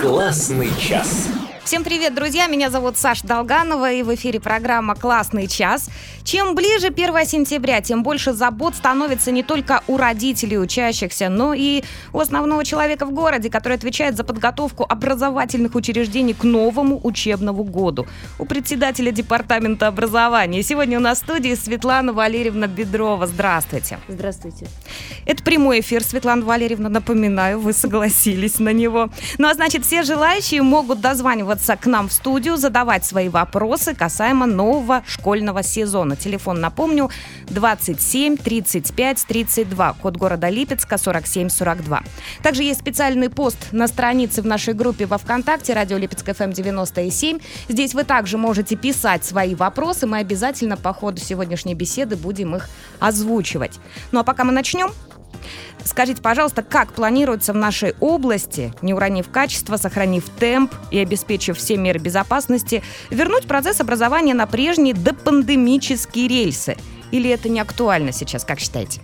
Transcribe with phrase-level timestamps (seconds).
[0.00, 1.28] Классный час.
[1.68, 2.46] Всем привет, друзья!
[2.46, 5.90] Меня зовут Саша Долганова, и в эфире программа «Классный час».
[6.24, 11.82] Чем ближе 1 сентября, тем больше забот становится не только у родителей учащихся, но и
[12.14, 18.06] у основного человека в городе, который отвечает за подготовку образовательных учреждений к новому учебному году.
[18.38, 20.62] У председателя Департамента образования.
[20.62, 23.26] Сегодня у нас в студии Светлана Валерьевна Бедрова.
[23.26, 23.98] Здравствуйте.
[24.08, 24.68] Здравствуйте.
[25.26, 29.10] Это прямой эфир, Светлана Валерьевна, напоминаю, вы согласились на него.
[29.36, 33.94] Ну а значит, все желающие могут дозваниваться дозваниваться к нам в студию, задавать свои вопросы
[33.94, 36.16] касаемо нового школьного сезона.
[36.16, 37.10] Телефон, напомню,
[37.48, 42.02] 27 35 32, код города Липецка 47 42.
[42.42, 47.40] Также есть специальный пост на странице в нашей группе во ВКонтакте «Радио Липецк ФМ 97».
[47.68, 50.06] Здесь вы также можете писать свои вопросы.
[50.06, 52.68] Мы обязательно по ходу сегодняшней беседы будем их
[53.00, 53.80] озвучивать.
[54.12, 54.90] Ну а пока мы начнем,
[55.84, 61.76] Скажите, пожалуйста, как планируется в нашей области, не уронив качество, сохранив темп и обеспечив все
[61.76, 66.76] меры безопасности, вернуть процесс образования на прежние допандемические рельсы?
[67.10, 69.00] Или это не актуально сейчас, как считаете?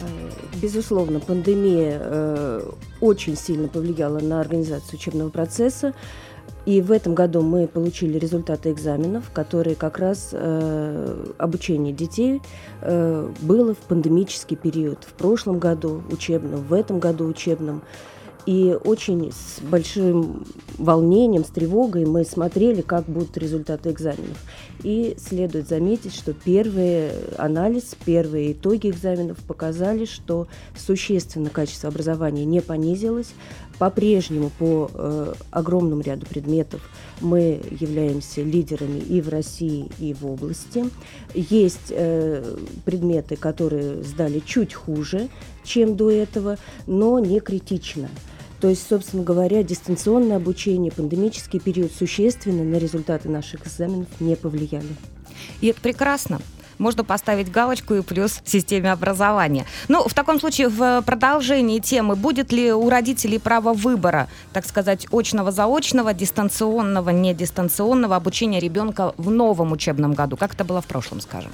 [0.00, 2.70] Э, безусловно, пандемия э,
[3.00, 5.94] очень сильно повлияла на организацию учебного процесса.
[6.66, 12.42] И в этом году мы получили результаты экзаменов, которые как раз э, обучение детей
[12.82, 15.04] э, было в пандемический период.
[15.04, 17.82] В прошлом году учебном, в этом году учебном.
[18.46, 20.44] И очень с большим
[20.76, 24.38] волнением, с тревогой мы смотрели, как будут результаты экзаменов.
[24.82, 32.60] И следует заметить, что первый анализ, первые итоги экзаменов показали, что существенно качество образования не
[32.60, 33.32] понизилось.
[33.78, 36.80] По-прежнему по э, огромному ряду предметов
[37.20, 40.86] мы являемся лидерами и в России, и в области.
[41.34, 45.28] Есть э, предметы, которые сдали чуть хуже,
[45.62, 48.08] чем до этого, но не критично.
[48.60, 54.88] То есть, собственно говоря, дистанционное обучение, пандемический период существенно на результаты наших экзаменов не повлияли.
[55.60, 56.40] И это прекрасно
[56.78, 59.66] можно поставить галочку и плюс в системе образования.
[59.88, 65.06] Ну, в таком случае, в продолжении темы, будет ли у родителей право выбора, так сказать,
[65.10, 71.50] очного-заочного, дистанционного, недистанционного обучения ребенка в новом учебном году, как это было в прошлом, скажем?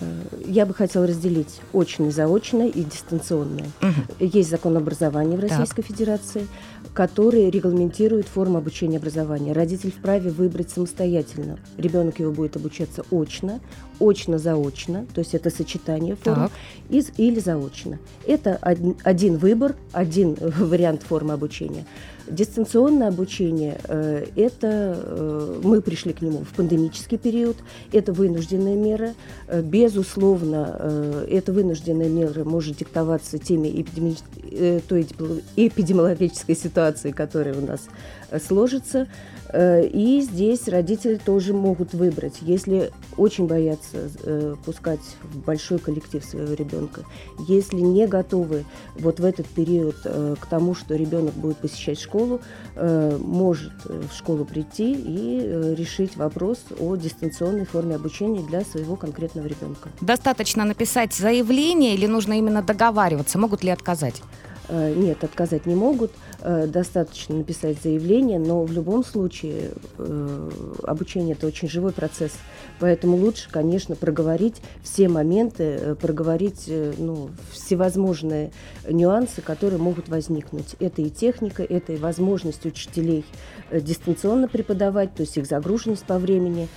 [0.00, 3.70] Э, я бы хотела разделить очное, заочное и дистанционное.
[3.82, 4.26] Угу.
[4.26, 5.86] Есть закон образования в Российской так.
[5.86, 6.46] Федерации,
[6.94, 9.52] который регламентирует форму обучения образования.
[9.52, 11.58] Родитель вправе выбрать самостоятельно.
[11.76, 13.60] Ребенок его будет обучаться очно,
[14.00, 16.50] очно-заочно, то есть это сочетание форм,
[16.88, 17.98] из, или заочно.
[18.26, 21.84] Это один, один выбор, один вариант формы обучения.
[22.28, 27.56] Дистанционное обучение э,– это э, мы пришли к нему в пандемический период,
[27.92, 29.14] это вынужденная мера.
[29.46, 34.16] Э, безусловно, э, эта вынужденная мера может диктоваться теми эпидеми...
[34.50, 35.06] э, той
[35.54, 36.75] эпидемиологической ситуацией,
[37.12, 37.88] которая у нас
[38.30, 39.08] э, сложится.
[39.52, 46.24] Э, и здесь родители тоже могут выбрать, если очень боятся э, пускать в большой коллектив
[46.24, 47.02] своего ребенка,
[47.48, 48.64] если не готовы
[48.98, 52.40] вот в этот период к тому, что ребенок будет посещать школу,
[52.74, 59.88] может в школу прийти и решить вопрос о дистанционной форме обучения для своего конкретного ребенка.
[60.00, 63.38] Достаточно написать заявление или нужно именно договариваться?
[63.38, 64.22] Могут ли отказать?
[64.68, 66.12] Э, нет, отказать не могут.
[66.40, 70.50] Э, достаточно написать заявление, но в любом случае э,
[70.82, 72.32] обучение это очень живой процесс,
[72.80, 78.50] поэтому лучше, конечно, проговорить все моменты, проговорить ну, всевозможные
[78.88, 80.76] нюансы, которые могут возникнуть.
[80.80, 83.24] Это и техника, это и возможность учителей
[83.72, 86.68] дистанционно преподавать, то есть их загруженность по времени,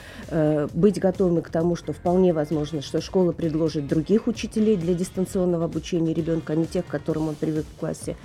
[0.73, 6.13] быть готовыми к тому, что вполне возможно, что школа предложит других учителей для дистанционного обучения
[6.13, 8.15] ребенка, а не тех, к которым он привык классе.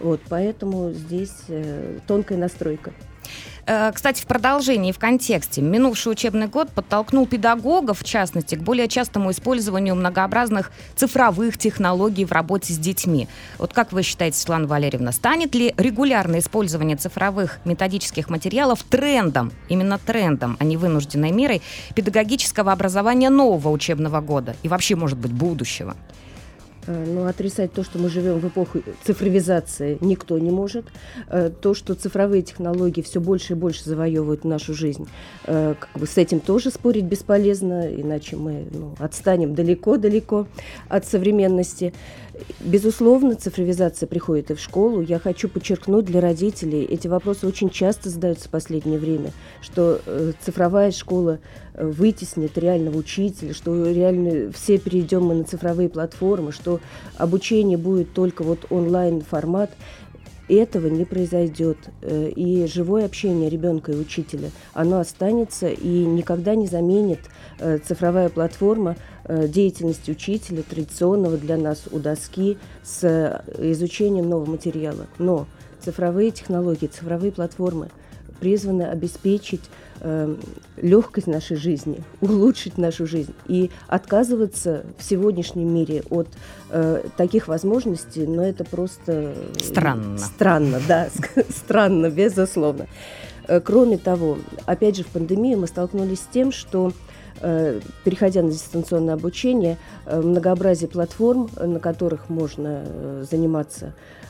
[0.00, 2.92] Вот, поэтому здесь э, тонкая настройка.
[3.66, 8.88] Э, кстати, в продолжении, в контексте, минувший учебный год подтолкнул педагогов, в частности, к более
[8.88, 13.28] частому использованию многообразных цифровых технологий в работе с детьми.
[13.58, 19.98] Вот как вы считаете, Светлана Валерьевна, станет ли регулярное использование цифровых методических материалов трендом, именно
[19.98, 21.62] трендом, а не вынужденной мерой
[21.94, 25.96] педагогического образования нового учебного года и вообще, может быть, будущего?
[26.86, 30.86] Э, но отрицать то, что мы живем в эпоху цифровизации, никто не может.
[31.28, 35.08] Э, то, что цифровые технологии все больше и больше завоевывают нашу жизнь,
[35.46, 40.46] э, как бы с этим тоже спорить бесполезно, иначе мы ну, отстанем далеко-далеко
[40.88, 41.92] от современности.
[42.60, 45.00] Безусловно, цифровизация приходит и в школу.
[45.00, 50.32] Я хочу подчеркнуть для родителей, эти вопросы очень часто задаются в последнее время, что э,
[50.40, 51.40] цифровая школа
[51.74, 56.80] э, вытеснит реального учителя, что реально все перейдем мы на цифровые платформы, что
[57.16, 59.70] обучение будет только вот онлайн формат.
[60.56, 61.78] Этого не произойдет.
[62.02, 67.20] Э, и живое общение ребенка и учителя, оно останется и никогда не заменит
[67.58, 75.06] э, цифровая платформа э, деятельности учителя, традиционного для нас у доски, с изучением нового материала.
[75.18, 75.46] Но
[75.80, 77.88] цифровые технологии, цифровые платформы
[78.42, 79.62] призваны обеспечить
[80.00, 80.34] э,
[80.76, 83.32] легкость нашей жизни, улучшить нашу жизнь.
[83.46, 86.26] И отказываться в сегодняшнем мире от
[86.70, 89.32] э, таких возможностей, но ну, это просто...
[89.60, 90.18] Странно.
[90.18, 91.08] Странно, да,
[91.50, 92.88] странно, безусловно.
[93.46, 96.92] Э, кроме того, опять же, в пандемии мы столкнулись с тем, что
[97.40, 104.21] э, переходя на дистанционное обучение, э, многообразие платформ, на которых можно заниматься э,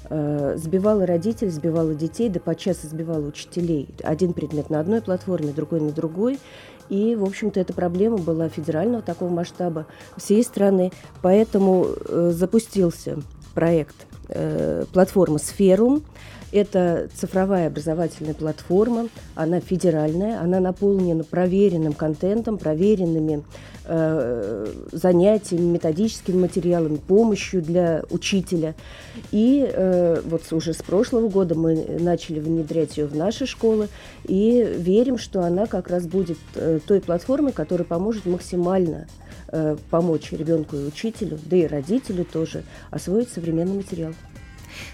[0.56, 3.88] сбивала родителей, сбивала детей, да подчас сбивала учителей.
[4.02, 6.38] Один предмет на одной платформе, другой на другой.
[6.88, 9.86] И, в общем-то, эта проблема была федерального такого масштаба
[10.16, 10.92] всей страны.
[11.22, 13.18] Поэтому э, запустился
[13.54, 16.02] проект э, платформа «Сферум»,
[16.52, 23.42] это цифровая образовательная платформа, она федеральная, она наполнена проверенным контентом, проверенными
[23.86, 28.74] э, занятиями, методическими материалами, помощью для учителя.
[29.30, 33.88] И э, вот уже с прошлого года мы начали внедрять ее в наши школы.
[34.24, 39.31] И верим, что она как раз будет э, той платформой, которая поможет максимально э,
[39.90, 44.14] помочь ребенку и учителю, да и родителю тоже освоить современный материал.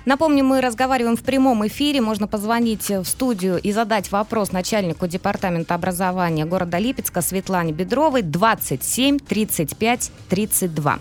[0.05, 2.01] Напомню, мы разговариваем в прямом эфире.
[2.01, 9.19] Можно позвонить в студию и задать вопрос начальнику департамента образования города Липецка Светлане Бедровой 27
[9.19, 10.99] 35 32.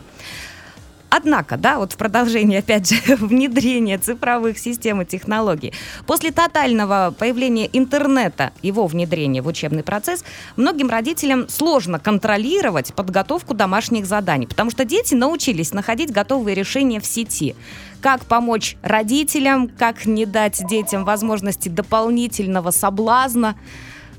[1.09, 5.73] Однако, да, вот в продолжении, опять же, внедрения цифровых систем и технологий,
[6.05, 10.23] после тотального появления интернета, его внедрения в учебный процесс,
[10.57, 17.05] многим родителям сложно контролировать подготовку домашних заданий, потому что дети научились находить готовые решения в
[17.05, 17.55] сети.
[18.01, 23.55] Как помочь родителям, как не дать детям возможности дополнительного соблазна?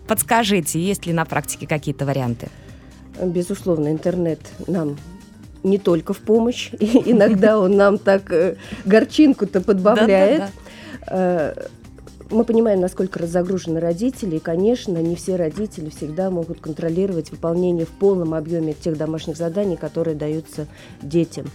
[0.06, 2.48] Подскажите, есть ли на практике какие-то варианты?
[3.20, 4.96] Безусловно, интернет нам
[5.62, 10.44] не только в помощь, и иногда он нам так э, горчинку-то подбавляет.
[11.08, 11.54] Э,
[12.30, 17.90] мы понимаем, насколько разогружены родители, и, конечно, не все родители всегда могут контролировать выполнение в
[17.90, 20.66] полном объеме тех домашних заданий, которые даются
[21.00, 21.46] детям.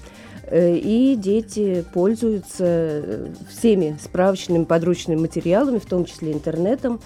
[0.47, 6.99] Э, и дети пользуются всеми справочными подручными материалами, в том числе интернетом,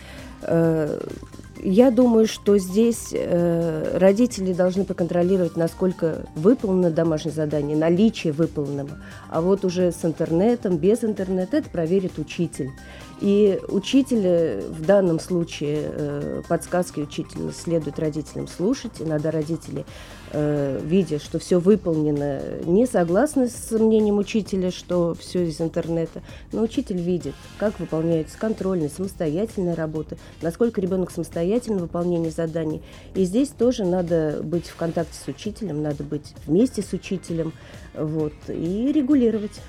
[1.64, 8.98] я думаю, что здесь э, родители должны проконтролировать, насколько выполнено домашнее задание, наличие выполненного.
[9.30, 12.72] А вот уже с интернетом, без интернета, это проверит учитель.
[13.20, 18.92] И учитель в данном случае, э, подсказки учителя следует родителям слушать.
[19.00, 19.86] Иногда родители,
[20.34, 26.22] э, видя, что все выполнено, не согласны с мнением учителя, что все из интернета.
[26.52, 32.84] Но учитель видит, как выполняется контрольная, самостоятельная работа, насколько ребенок самостоятельно в выполнении заданий.
[33.16, 37.54] И здесь тоже надо быть в контакте с учителем, надо быть вместе с учителем
[37.96, 39.60] вот, и регулировать.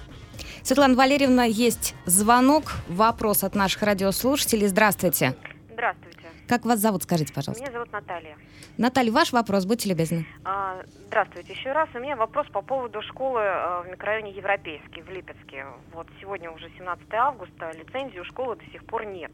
[0.69, 4.67] Светлана Валерьевна, есть звонок, вопрос от наших радиослушателей.
[4.67, 5.35] Здравствуйте.
[5.73, 6.26] Здравствуйте.
[6.47, 7.62] Как вас зовут, скажите, пожалуйста?
[7.65, 8.37] Меня зовут Наталья.
[8.76, 10.26] Наталья, ваш вопрос, будьте любезны.
[10.44, 11.88] А, здравствуйте еще раз.
[11.94, 15.65] У меня вопрос по поводу школы а, в микрорайоне Европейский, в Липецке.
[15.94, 19.32] Вот сегодня уже 17 августа, лицензии у школы до сих пор нет.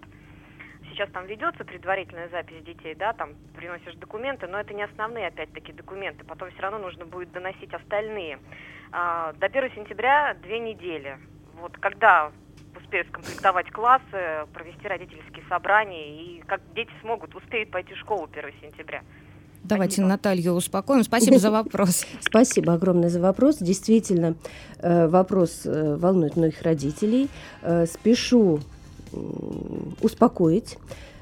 [0.94, 5.72] Сейчас там ведется предварительная запись детей, да, там приносишь документы, но это не основные, опять-таки,
[5.72, 6.24] документы.
[6.24, 8.38] Потом все равно нужно будет доносить остальные.
[8.92, 11.18] А, до 1 сентября две недели.
[11.60, 12.30] Вот когда
[12.76, 18.52] успеют скомплектовать классы, провести родительские собрания, и как дети смогут, успеют пойти в школу 1
[18.62, 19.02] сентября.
[19.64, 20.08] Давайте Спасибо.
[20.08, 21.02] Наталью успокоим.
[21.02, 22.06] Спасибо за вопрос.
[22.20, 23.56] Спасибо огромное за вопрос.
[23.58, 24.36] Действительно,
[24.78, 27.28] э, вопрос э, волнует многих родителей.
[27.62, 28.60] Э, спешу
[30.00, 30.78] успокоить.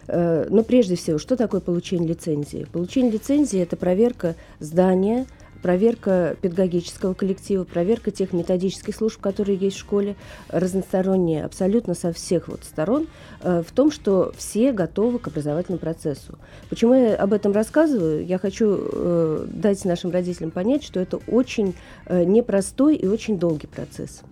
[0.08, 2.66] Но прежде всего, что такое получение лицензии?
[2.72, 5.26] Получение лицензии– это проверка здания,
[5.62, 10.16] проверка педагогического коллектива, проверка тех методических служб, которые есть в школе,
[10.48, 13.06] разносторонняя абсолютно со всех вот сторон,
[13.40, 16.38] э, в том, что все готовы к образовательному процессу.
[16.68, 18.26] Почему я об этом рассказываю?
[18.26, 21.74] Я хочу э, дать нашим родителям понять, что это очень
[22.06, 24.22] э, непростой и очень долгий процесс.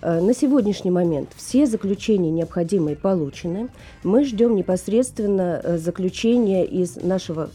[0.00, 3.68] На сегодняшний момент все заключения необходимые получены.
[4.04, 7.50] Мы ждем непосредственно заключения из нашего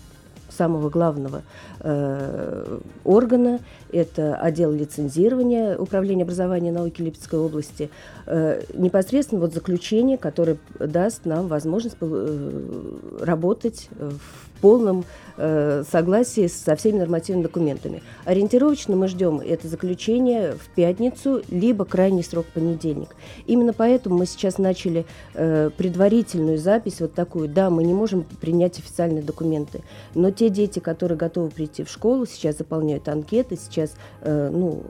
[0.56, 1.44] самого главного
[1.80, 3.60] э, органа,
[3.92, 7.90] это отдел лицензирования Управления образования и науки Липецкой области,
[8.26, 15.03] э, непосредственно вот заключение, которое даст нам возможность э, работать в полном
[15.36, 18.01] э, согласии со всеми нормативными документами.
[18.24, 23.10] Ориентировочно мы ждем это заключение в пятницу, либо крайний срок понедельник.
[23.46, 27.50] Именно поэтому мы сейчас начали э, предварительную запись, вот такую.
[27.50, 29.82] Да, мы не можем принять официальные документы,
[30.15, 34.82] но те дети, которые готовы прийти в школу, сейчас заполняют анкеты, сейчас э, ну,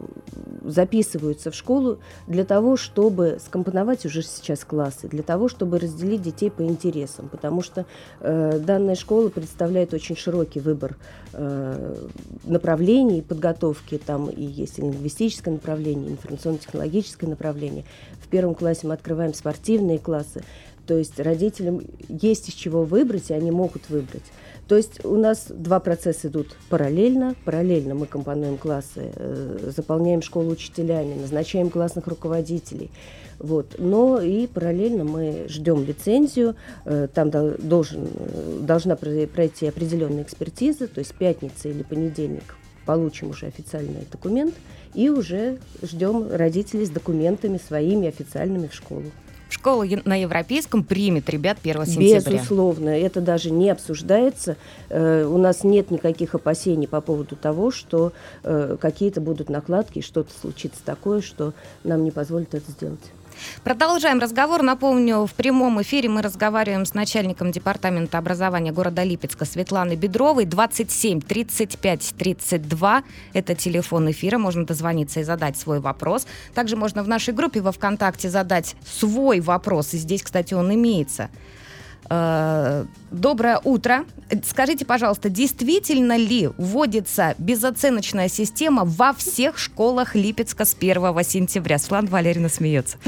[0.64, 6.52] записываются в школу для того, чтобы скомпоновать уже сейчас классы, для того, чтобы разделить детей
[6.52, 7.88] по интересам, потому что
[8.20, 10.98] э, данная школа представляет предоставляет очень широкий выбор
[11.34, 11.96] э,
[12.44, 13.98] направлений подготовки.
[13.98, 17.86] Там и есть и лингвистическое направление, информационно-технологическое направление.
[18.22, 20.44] В первом классе мы открываем спортивные классы.
[20.86, 24.24] То есть родителям есть из чего выбрать, и они могут выбрать.
[24.68, 27.36] То есть у нас два процесса идут параллельно.
[27.46, 32.92] Параллельно мы компонуем классы, э, заполняем школу учителями, назначаем классных руководителей.
[33.40, 33.76] Вот.
[33.78, 36.56] Но и параллельно мы ждем лицензию.
[36.86, 43.46] Э, там должен, э, должна пройти определенная экспертиза, то есть пятница или понедельник получим уже
[43.46, 44.54] официальный документ
[44.94, 49.06] и уже ждем родителей с документами своими официальными в школу
[49.54, 52.20] школа на европейском примет ребят 1 сентября.
[52.20, 54.58] Безусловно, это даже не обсуждается.
[54.90, 58.12] Э, у нас нет никаких опасений по поводу того, что
[58.44, 63.12] э, какие-то будут накладки, что-то случится такое, что нам не позволит это сделать.
[63.64, 64.62] Продолжаем разговор.
[64.62, 70.46] Напомню, в прямом эфире мы разговариваем с начальником департамента образования города Липецка Светланой Бедровой.
[70.46, 74.38] 27 35 32– это телефон эфира.
[74.38, 76.28] Можно дозвониться и задать свой вопрос.
[76.54, 79.94] Также можно в нашей группе во ВКонтакте задать свой вопрос.
[79.94, 81.30] И здесь, кстати, он имеется.
[82.14, 84.06] Э, доброе утро.
[84.46, 91.80] Скажите, пожалуйста, действительно ли вводится безоценочная система во всех школах Липецка с 1 сентября?
[91.80, 92.98] Светлана Валерьевна смеется.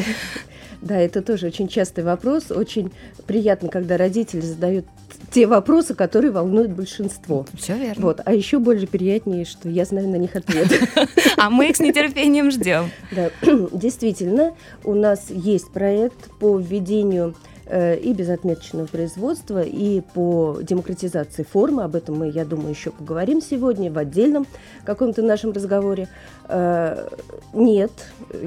[0.82, 2.52] Да, это тоже очень частый вопрос.
[2.52, 2.92] Очень
[3.26, 4.86] приятно, когда родители задают
[5.32, 7.48] те вопросы, которые волнуют большинство.
[7.58, 8.04] Все верно.
[8.04, 8.22] Вот.
[8.24, 10.68] А еще больше приятнее, что я знаю на них ответ.
[11.38, 12.92] А мы их с нетерпением ждем.
[13.12, 13.32] Да,
[13.72, 17.34] действительно, у нас есть проект по введению
[17.68, 21.84] и безотметочного производства, и по демократизации формы.
[21.84, 24.46] Об этом мы, я думаю, еще поговорим сегодня в отдельном
[24.84, 26.08] каком-то нашем разговоре.
[26.48, 27.08] Э,
[27.54, 27.92] нет,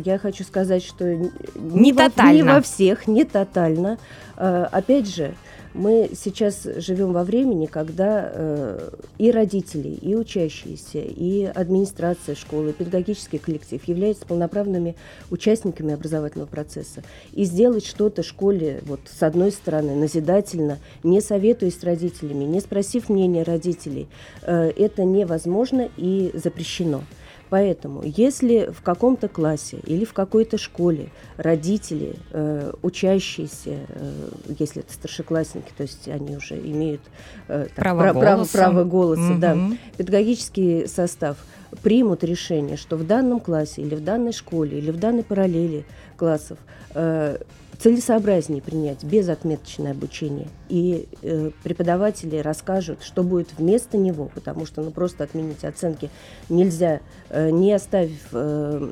[0.05, 3.99] я хочу сказать, что не, не, во, не во всех, не тотально.
[4.37, 5.35] Э, опять же,
[5.75, 13.39] мы сейчас живем во времени, когда э, и родители, и учащиеся, и администрация школы, педагогический
[13.39, 14.97] коллектив являются полноправными
[15.31, 17.03] участниками образовательного процесса.
[17.33, 23.09] И сделать что-то школе, вот с одной стороны, назидательно, не советуясь с родителями, не спросив
[23.09, 24.09] мнения родителей,
[24.43, 27.03] э, это невозможно и запрещено.
[27.51, 34.29] Поэтому, если в каком-то классе или в какой-то школе родители, э, учащиеся, э,
[34.59, 37.01] если это старшеклассники, то есть они уже имеют
[37.49, 38.53] э, право, так, голоса.
[38.53, 39.39] право, право голоса, угу.
[39.39, 39.57] да,
[39.97, 41.39] педагогический состав
[41.83, 45.85] примут решение, что в данном классе или в данной школе или в данной параллели
[46.17, 46.59] классов
[46.95, 47.39] э,
[47.79, 50.49] целесообразнее принять безотметочное обучение.
[50.69, 56.11] И э, преподаватели расскажут, что будет вместо него, потому что ну, просто отменить оценки
[56.49, 58.89] нельзя, э, не оставив э,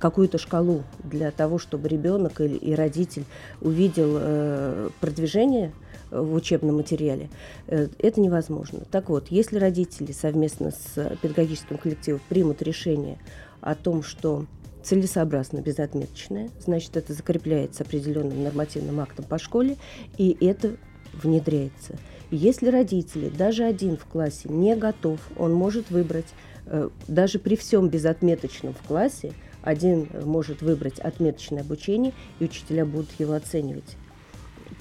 [0.00, 3.24] какую-то шкалу для того, чтобы ребенок или, и родитель
[3.60, 5.72] увидел э, продвижение
[6.10, 7.28] в учебном материале.
[7.66, 8.80] Э, это невозможно.
[8.90, 13.18] Так вот, если родители совместно с педагогическим коллективом примут решение
[13.60, 14.46] о том, что
[14.86, 19.76] целесообразно безотметочное, значит, это закрепляется определенным нормативным актом по школе,
[20.16, 20.76] и это
[21.12, 21.96] внедряется.
[22.30, 26.26] Если родители, даже один в классе не готов, он может выбрать,
[26.66, 33.10] э, даже при всем безотметочном в классе, один может выбрать отметочное обучение, и учителя будут
[33.18, 33.96] его оценивать.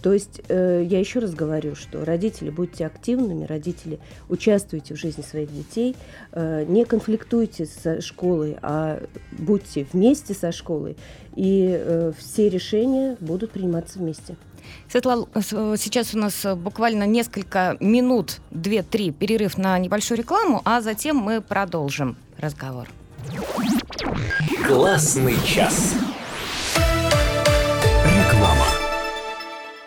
[0.02, 4.00] То есть э, я еще раз говорю, что родители будьте активными, родители
[4.30, 5.96] участвуйте в жизни своих детей,
[6.32, 10.96] э, не конфликтуйте со школой, а будьте вместе со школой,
[11.36, 14.36] и э, все решения будут приниматься вместе.
[14.90, 21.18] Светлана, э, сейчас у нас буквально несколько минут, две-три, перерыв на небольшую рекламу, а затем
[21.18, 22.88] мы продолжим разговор.
[24.68, 25.96] Классный час.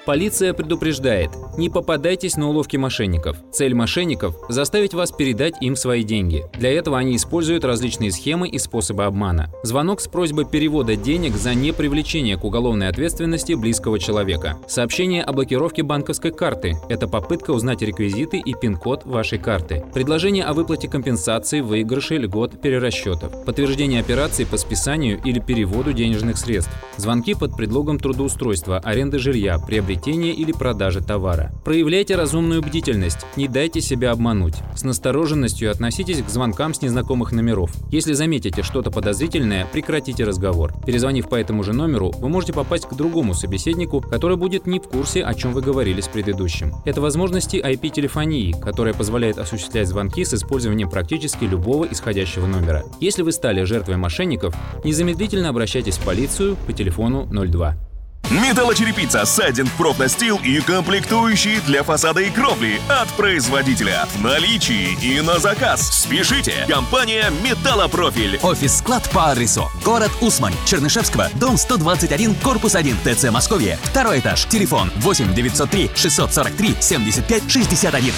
[0.09, 3.37] Полиция предупреждает, не попадайтесь на уловки мошенников.
[3.53, 6.47] Цель мошенников– заставить вас передать им свои деньги.
[6.55, 9.53] Для этого они используют различные схемы и способы обмана.
[9.65, 14.57] Звонок с просьбой перевода денег за непривлечение к уголовной ответственности близкого человека.
[14.67, 19.85] Сообщение о блокировке банковской карты– это попытка узнать реквизиты и пин-код вашей карты.
[19.93, 23.45] Предложение о выплате компенсации, выигрыше, льгот, перерасчетов.
[23.45, 26.73] Подтверждение операции по списанию или переводу денежных средств.
[26.97, 31.53] Звонки под предлогом трудоустройства, аренды жилья, приобретения или продажи товара.
[31.65, 34.55] Проявляйте разумную бдительность, не дайте себя обмануть.
[34.75, 37.73] С настороженностью относитесь к звонкам с незнакомых номеров.
[37.91, 40.73] Если заметите что-то подозрительное, прекратите разговор.
[40.87, 44.85] Перезвонив по этому же номеру, вы можете попасть к другому собеседнику, который будет не в
[44.85, 46.75] курсе, о чем вы говорили с предыдущим.
[46.85, 52.85] Это возможности IP-телефонии, которая позволяет осуществлять звонки с использованием практически любого исходящего номера.
[53.01, 57.88] Если вы стали жертвой мошенников, незамедлительно обращайтесь в полицию по телефону 02.
[58.31, 64.07] Металлочерепица, сайдинг, профнастил и комплектующие для фасада и кровли от производителя.
[64.15, 66.03] В наличии и на заказ.
[66.03, 66.67] Спешите!
[66.69, 68.39] Компания «Металлопрофиль».
[68.43, 69.71] Офис-склад по адресу.
[69.83, 73.79] Город Усмань, Чернышевского, дом 121, корпус 1, ТЦ Московье.
[73.83, 74.45] Второй этаж.
[74.45, 78.13] Телефон 8 903 643 75 61.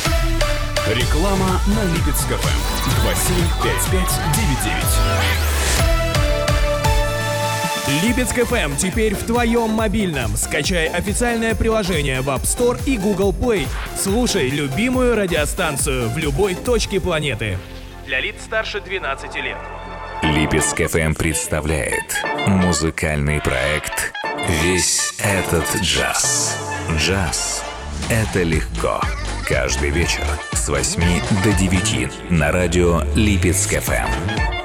[0.88, 2.58] Реклама на Липецк-ФМ.
[3.04, 5.59] 275599.
[7.90, 10.36] Липецк FM теперь в твоем мобильном.
[10.36, 13.66] Скачай официальное приложение в App Store и Google Play.
[13.96, 17.58] Слушай любимую радиостанцию в любой точке планеты.
[18.06, 19.56] Для лиц старше 12 лет.
[20.22, 24.12] Липецк FM представляет музыкальный проект
[24.62, 26.56] «Весь этот джаз».
[26.96, 27.64] Джаз—
[28.08, 29.00] это легко.
[29.48, 31.02] Каждый вечер с 8
[31.42, 34.59] до 9 на радио Липецк FM.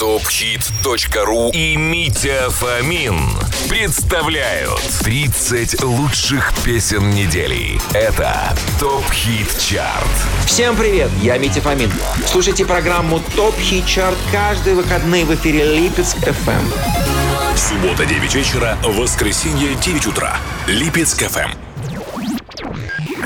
[0.00, 3.20] Топхит.ру и Митя Фомин
[3.68, 7.78] представляют 30 лучших песен недели.
[7.92, 10.08] Это ТОП Хит Чарт.
[10.46, 11.92] Всем привет, я Митя Фомин.
[12.24, 17.54] Слушайте программу ТОП Хит Чарт каждые выходные в эфире Липецк ФМ.
[17.54, 20.38] Суббота 9 вечера, воскресенье 9 утра.
[20.66, 21.50] Липецк ФМ.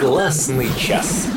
[0.00, 1.28] Классный час.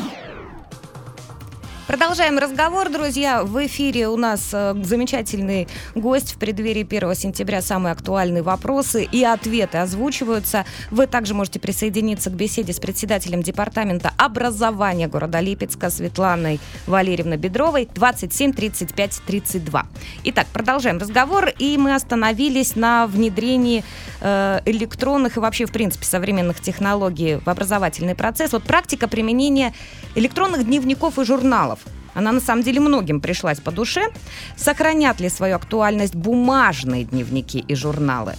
[1.88, 3.42] Продолжаем разговор, друзья.
[3.42, 7.62] В эфире у нас э, замечательный гость в преддверии 1 сентября.
[7.62, 10.66] Самые актуальные вопросы и ответы озвучиваются.
[10.90, 17.88] Вы также можете присоединиться к беседе с председателем Департамента образования города Липецка Светланой Валерьевной Бедровой
[17.94, 19.86] 27 35 32.
[20.24, 21.48] Итак, продолжаем разговор.
[21.58, 23.82] И мы остановились на внедрении
[24.20, 28.52] э, электронных и вообще, в принципе, современных технологий в образовательный процесс.
[28.52, 29.72] Вот практика применения
[30.14, 31.77] электронных дневников и журналов
[32.14, 34.08] она на самом деле многим пришлась по душе.
[34.56, 38.34] Сохранят ли свою актуальность бумажные дневники и журналы?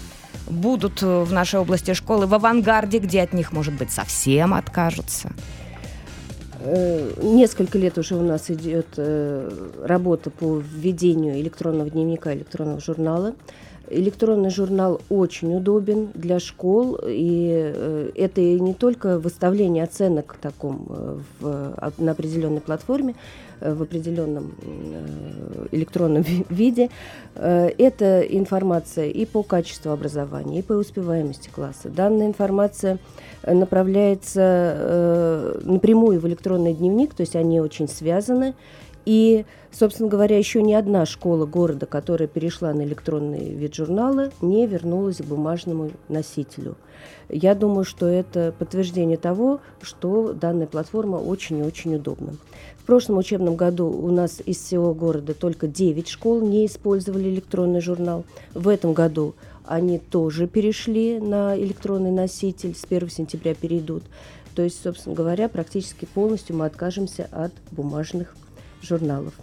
[0.50, 5.32] Будут э, в нашей области школы в авангарде, где от них, может быть, совсем откажутся?
[6.62, 9.50] Э, несколько лет уже у нас идет э,
[9.84, 13.36] работа по введению электронного дневника, электронного журнала.
[13.92, 20.86] Электронный журнал очень удобен для школ, и это не только выставление оценок таком
[21.40, 23.16] в, на определенной платформе,
[23.62, 26.90] в определенном э, электронном виде.
[27.36, 31.90] Э, это информация и по качеству образования, и по успеваемости класса.
[31.90, 33.00] Данная информация
[33.46, 38.54] направляется напрямую в электронный дневник, то есть они очень связаны.
[39.10, 44.68] И, собственно говоря, еще ни одна школа города, которая перешла на электронный вид журнала, не
[44.68, 46.76] вернулась к бумажному носителю.
[47.28, 52.36] Я думаю, что это подтверждение того, что данная платформа очень и очень удобна
[52.90, 58.26] прошлом учебном году у нас из всего города только 9 школ не использовали электронный журнал.
[58.56, 64.02] В этом году они тоже перешли на электронный носитель, с 1 сентября перейдут.
[64.56, 68.36] То есть, собственно говоря, практически полностью мы откажемся от бумажных
[68.82, 69.34] журналов.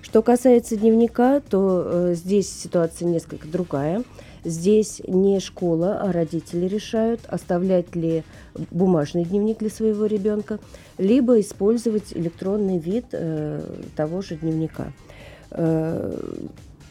[0.00, 4.04] Что касается дневника, то э, здесь ситуация несколько другая.
[4.44, 8.24] Здесь не школа, а родители решают, оставлять ли
[8.72, 10.58] бумажный дневник для своего ребенка,
[10.98, 13.62] либо использовать электронный вид э,
[13.94, 14.92] того же дневника.
[15.52, 16.12] Э,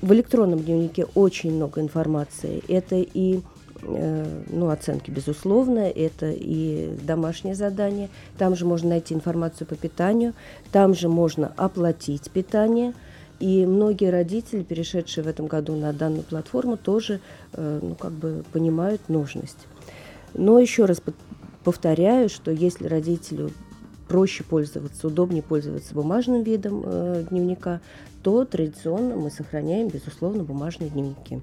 [0.01, 2.63] в электронном дневнике очень много информации.
[2.69, 3.41] Это и
[3.81, 8.07] э, ну, оценки, безусловно, это и домашнее задание.
[8.37, 10.33] Там же можно найти информацию по питанию,
[10.71, 12.93] там же можно оплатить питание–
[13.41, 17.19] и многие родители, перешедшие в этом году на данную платформу, тоже
[17.53, 19.57] э, ну, как бы понимают нужность.
[20.35, 21.01] Но еще раз
[21.63, 23.49] повторяю, что если родителю
[24.07, 27.81] проще пользоваться, удобнее пользоваться бумажным видом э, дневника,
[28.21, 31.41] то традиционно мы сохраняем, безусловно, бумажные дневники.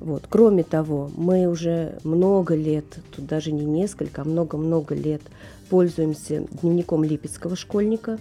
[0.00, 0.24] Вот.
[0.28, 5.22] Кроме того, мы уже много лет, тут даже не несколько, а много-много лет
[5.70, 8.18] пользуемся дневником липецкого школьника,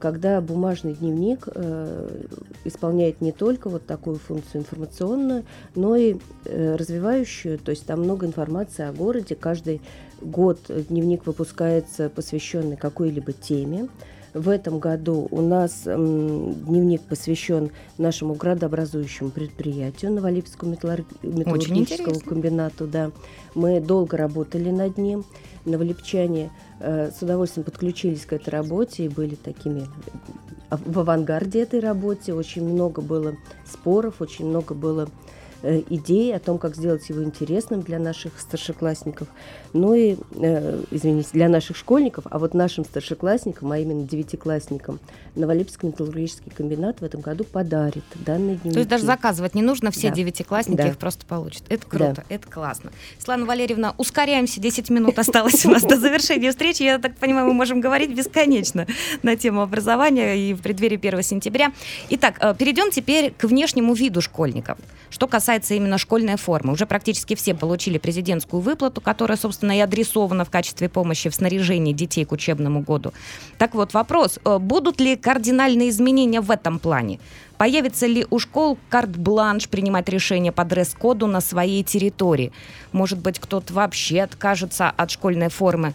[0.00, 2.24] когда бумажный дневник э,
[2.64, 8.26] исполняет не только вот такую функцию информационную, но и э, развивающую, то есть там много
[8.26, 9.80] информации о городе, каждый
[10.20, 13.88] год дневник выпускается посвященный какой-либо теме,
[14.34, 20.76] в этом году у нас дневник посвящен нашему градообразующему предприятию Новолипецкому
[21.22, 22.86] металлургическому комбинату.
[22.86, 23.10] Да.
[23.54, 25.24] Мы долго работали над ним.
[25.64, 29.86] Новолипчане э, с удовольствием подключились к этой работе и были такими
[30.70, 32.34] в авангарде этой работе.
[32.34, 35.08] Очень много было споров, очень много было
[35.62, 39.28] Э, идей о том, как сделать его интересным для наших старшеклассников,
[39.72, 45.00] ну и, э, извините, для наших школьников, а вот нашим старшеклассникам, а именно девятиклассникам,
[45.34, 48.74] Новолипецкий металлургический комбинат в этом году подарит данные дневники.
[48.74, 50.16] То есть даже заказывать не нужно, все да.
[50.16, 50.88] девятиклассники да.
[50.88, 51.62] их просто получат.
[51.70, 52.24] Это круто, да.
[52.28, 52.92] это классно.
[53.16, 56.82] Светлана Валерьевна, ускоряемся, 10 минут осталось у нас до завершения встречи.
[56.82, 58.86] Я так понимаю, мы можем говорить бесконечно
[59.22, 61.72] на тему образования и в преддверии 1 сентября.
[62.10, 64.78] Итак, э, перейдем теперь к внешнему виду школьников.
[65.08, 70.44] Что касается именно школьной формы, уже практически все получили президентскую выплату, которая, собственно, и адресована
[70.44, 73.12] в качестве помощи в снаряжении детей к учебному году.
[73.58, 77.20] Так вот, вопрос, э, будут ли кардинальные изменения в этом плане?
[77.58, 82.50] Появится ли у школ карт-бланш принимать решения по дресс-коду на своей территории?
[82.90, 85.92] Может быть, кто-то вообще откажется от школьной формы?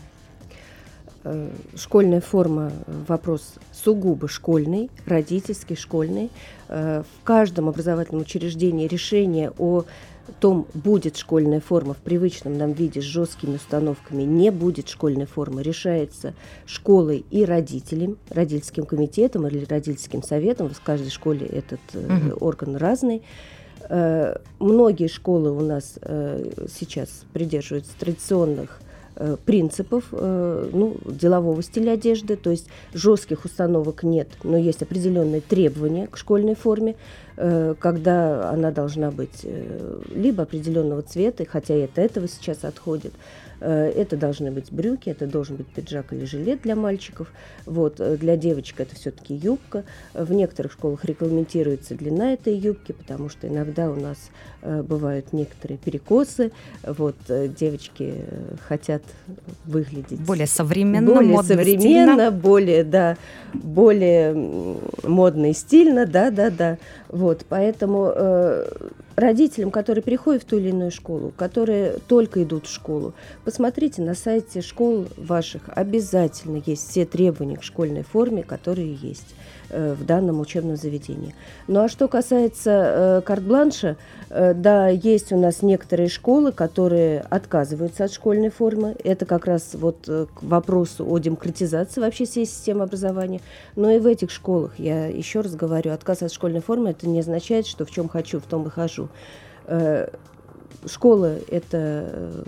[1.25, 2.71] Э, школьная форма–
[3.07, 6.29] вопрос сугубо школьный, родительский, школьный.
[6.69, 9.83] Э, в каждом образовательном учреждении решение о
[10.33, 15.63] том, будет школьная форма в привычном нам виде с жесткими установками, не будет школьной формы,
[15.63, 16.33] решается
[16.65, 20.69] школой и родителям, родительским комитетом или родительским советом.
[20.69, 22.45] В каждой школе этот угу.
[22.45, 23.23] орган разный.
[24.59, 25.97] Многие школы у нас
[26.67, 28.86] сейчас придерживаются традиционных Э,
[29.45, 36.07] принципов э, ну, делового стиля одежды, то есть жестких установок нет, но есть определенные требования
[36.07, 36.95] к школьной форме,
[37.37, 39.45] э, когда она должна быть
[40.13, 45.25] либо определенного цвета, хотя и от этого сейчас отходит, Э, это должны быть брюки, это
[45.25, 47.31] должен быть пиджак или жилет для мальчиков.
[47.65, 49.83] Вот, э, для девочек это все-таки юбка.
[50.13, 54.17] В некоторых школах регламентируется длина этой юбки, потому что иногда у нас
[54.61, 56.51] э, бывают некоторые перекосы.
[56.83, 58.25] Вот, девочки
[58.67, 59.03] хотят
[59.65, 62.31] выглядеть более современно, более модно, современно, стильно.
[62.31, 63.17] более, да,
[63.53, 66.77] более модно и стильно, да, да, да.
[67.09, 68.13] Вот, поэтому
[69.17, 74.13] родителям, которые переходят в ту или иную школу, которые только идут в школу, посмотрите на
[74.13, 75.63] сайте школ ваших.
[75.69, 79.35] Обязательно есть все требования к школьной форме, которые есть.
[79.69, 81.35] Э, в данном учебном заведении.
[81.67, 83.97] Ну а что касается э, карт-бланша,
[84.29, 88.95] э, да, есть у нас некоторые школы, которые отказываются от школьной формы.
[89.03, 93.41] Это как раз вот к вопросу о демократизации вообще всей системы образования.
[93.75, 97.19] Но и в этих школах, я еще раз говорю, отказ от школьной формы, это не
[97.19, 99.06] означает, что в чем хочу, в том и хожу
[99.67, 100.05] Uh,
[100.85, 101.77] Школа– это
[102.11, 102.43] э,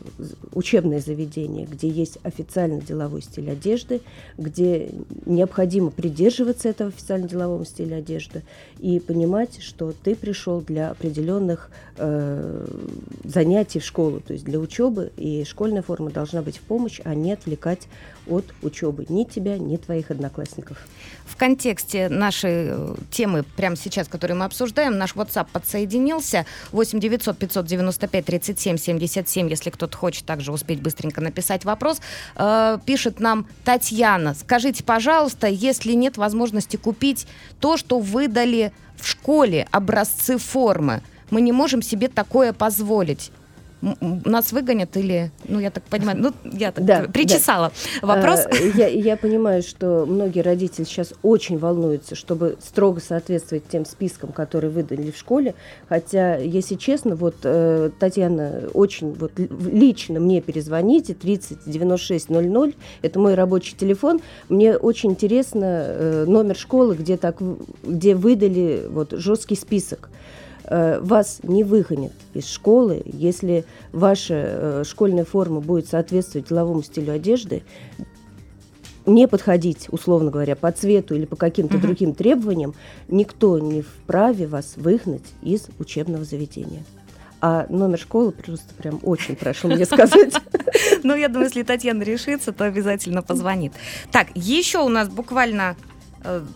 [0.54, 4.02] учебное заведение, где есть официальный деловой стиль одежды,
[4.38, 4.92] где
[5.26, 8.44] необходимо придерживаться этого официально-делового стиля одежды
[8.78, 12.68] и понимать, что ты пришел для определенных э,
[13.24, 17.16] занятий в школу, то есть для учебы, и школьная форма должна быть в помощь, а
[17.16, 17.88] не отвлекать
[18.28, 19.06] от учебы.
[19.10, 20.78] Ни тебя, ни твоих одноклассников.
[21.26, 26.46] В контексте нашей э, темы, прямо сейчас, которую мы обсуждаем, наш WhatsApp подсоединился.
[26.72, 32.02] 8 900 595 37 77, если кто-то хочет также успеть быстренько написать вопрос.
[32.36, 37.28] Э, пишет нам Татьяна, скажите, пожалуйста, если нет возможности купить
[37.60, 43.32] то, что выдали в школе, образцы формы, мы не можем себе такое позволить
[43.82, 48.08] нас выгонят или, ну, я так понимаю, ну, я так да, причесала да.
[48.08, 48.42] вопрос.
[48.76, 54.72] Я, я понимаю, что многие родители сейчас очень волнуются, чтобы строго соответствовать тем спискам, которые
[54.72, 55.56] выдали в школе,
[55.88, 63.20] хотя, если честно, вот э, Татьяна очень вот лично мне перезвоните, 30 96 00, это
[63.20, 67.38] мой рабочий телефон, мне очень интересно э, номер школы, где, так,
[67.84, 70.10] где выдали вот жесткий список.
[70.72, 77.12] Э, вас не выгонят из школы, если ваша э, школьная форма будет соответствовать деловому стилю
[77.14, 77.64] одежды,
[79.08, 81.88] не подходить, условно говоря, по цвету или по каким-то угу.
[81.88, 82.76] другим требованиям,
[83.08, 86.84] никто не вправе вас выгнать из учебного заведения.
[87.42, 90.36] А номер школы просто прям очень прошу мне сказать.
[91.02, 93.72] Ну, я думаю, если Татьяна решится, то обязательно позвонит.
[94.12, 95.78] Так, еще у нас буквально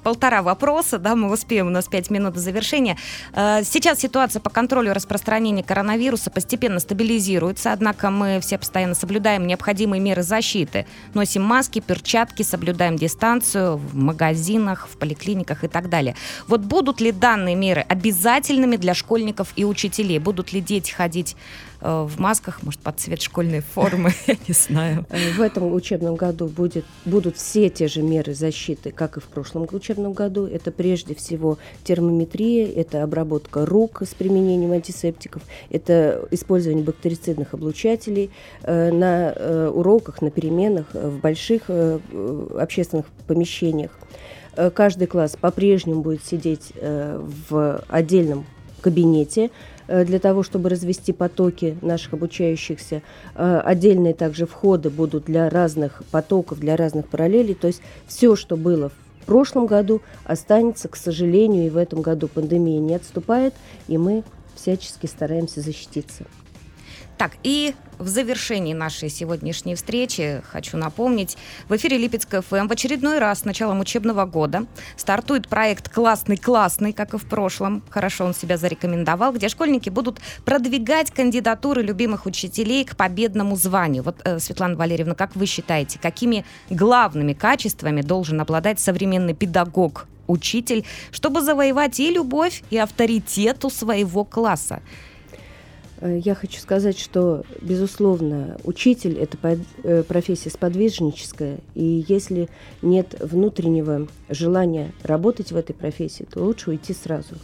[0.04, 2.98] полтора вопроса, да, мы успеем, у нас пять минут до завершения.
[3.34, 10.00] Э, сейчас ситуация по контролю распространения коронавируса постепенно стабилизируется, однако мы все постоянно соблюдаем необходимые
[10.00, 10.86] меры защиты.
[11.14, 16.16] Носим маски, перчатки, соблюдаем дистанцию в магазинах, в поликлиниках и так далее.
[16.48, 20.20] Вот будут ли данные меры обязательными для школьников и учителей?
[20.20, 21.36] Будут ли дети ходить
[21.86, 25.06] Э, в масках, может, под цвет школьной формы, я не знаю.
[25.10, 29.26] Э, в этом учебном году будет, будут все те же меры защиты, как и в
[29.26, 30.46] прошлом учебном году.
[30.46, 38.32] Это прежде всего термометрия, это обработка рук с применением антисептиков, это использование бактерицидных облучателей
[38.64, 43.92] э, на уроках, на переменах, в больших общественных помещениях.
[44.74, 48.46] Каждый класс по-прежнему будет сидеть в отдельном
[48.82, 49.50] кабинете,
[49.88, 53.02] Э, для того, чтобы развести потоки наших обучающихся.
[53.36, 57.54] Э, отдельные также входы будут для разных потоков, для разных параллелей.
[57.54, 62.28] То есть все, что было в прошлом году, останется, к сожалению, и в этом году
[62.28, 63.54] пандемия не отступает,
[63.88, 64.24] и мы
[64.56, 66.26] всячески стараемся защититься.
[67.18, 71.38] Так, и в завершении нашей сегодняшней встречи хочу напомнить,
[71.70, 74.66] в эфире Липецкая ФМ в очередной раз с началом учебного года
[74.98, 81.12] стартует проект «Классный-классный», как и в прошлом, хорошо он себя зарекомендовал, где школьники будут продвигать
[81.12, 84.04] кандидатуры любимых учителей к победному званию.
[84.04, 90.86] Вот, э, Светлана Валерьевна, как вы считаете, какими главными качествами должен обладать современный педагог, учитель,
[91.12, 94.82] чтобы завоевать и любовь, и авторитет у своего класса?
[96.02, 99.38] Э, я хочу сказать, что, безусловно, учитель– это
[99.84, 102.50] э, профессия сподвижническая, и если
[102.82, 107.36] нет внутреннего желания работать в этой профессии, то лучше уйти сразу.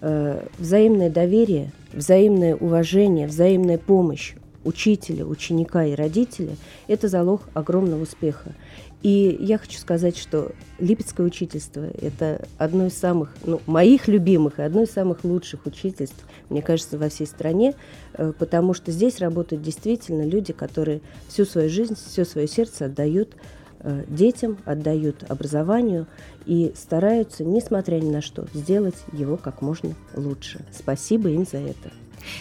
[0.00, 6.56] Э, взаимное доверие, взаимное уважение, взаимная помощь учителя, ученика и родителя–
[6.88, 8.54] это залог огромного успеха.
[9.02, 14.62] И я хочу сказать, что Липецкое учительство– это одно из самых, ну, моих любимых и
[14.62, 17.74] одно из самых лучших учительств, мне кажется, во всей стране,
[18.12, 23.36] э, потому что здесь работают действительно люди, которые всю свою жизнь, все свое сердце отдают
[23.78, 26.06] э, детям, отдают образованию
[26.44, 30.60] и стараются, несмотря ни на что, сделать его как можно лучше.
[30.72, 31.90] Спасибо им за это.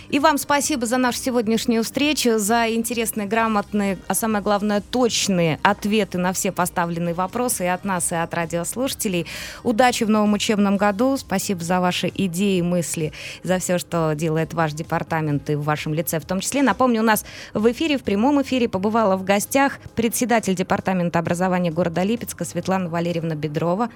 [0.09, 6.17] И вам спасибо за нашу сегодняшнюю встречу, за интересные, грамотные, а самое главное, точные ответы
[6.17, 9.25] на все поставленные вопросы и от нас, и от радиослушателей.
[9.63, 11.17] Удачи в новом учебном году.
[11.17, 13.13] Спасибо за ваши идеи, мысли,
[13.43, 16.63] за все, что делает ваш департамент и в вашем лице в том числе.
[16.63, 22.03] Напомню, у нас в эфире, в прямом эфире побывала в гостях председатель департамента образования города
[22.03, 23.89] Липецка Светлана Валерьевна Бедрова.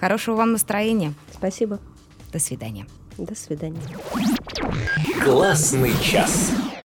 [0.00, 1.14] Хорошего вам настроения.
[1.32, 1.78] Спасибо.
[2.32, 2.86] До свидания.
[3.18, 3.80] До свидания.
[5.22, 6.50] Классный час.